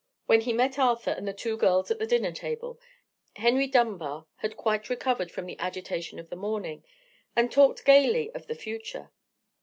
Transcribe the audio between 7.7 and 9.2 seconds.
gaily of the future.